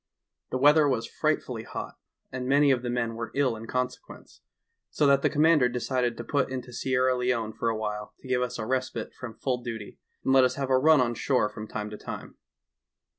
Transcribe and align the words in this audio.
The 0.49 0.57
weather 0.57 0.87
was 0.89 1.05
frightfully 1.05 1.61
hot, 1.61 1.93
and 2.31 2.47
many 2.47 2.71
of 2.71 2.81
the 2.81 2.89
men 2.89 3.13
were 3.13 3.29
ill 3.35 3.55
in 3.55 3.67
consequence, 3.67 4.41
so 4.89 5.05
that 5.05 5.21
the 5.21 5.29
com 5.29 5.43
mander 5.43 5.69
decided 5.69 6.17
to 6.17 6.23
put 6.23 6.49
into 6.49 6.73
Sierra 6.73 7.15
Leone 7.15 7.53
for 7.53 7.69
awhile 7.69 8.15
to 8.21 8.27
give 8.27 8.41
us 8.41 8.57
a 8.57 8.65
respite 8.65 9.13
from 9.13 9.35
full 9.35 9.61
duty, 9.61 9.99
and 10.23 10.33
let 10.33 10.43
us 10.43 10.55
have 10.55 10.71
a 10.71 10.79
run 10.79 11.01
on 11.01 11.13
shore 11.13 11.49
from 11.49 11.67
time 11.67 11.91
to 11.91 11.99
time. 11.99 12.33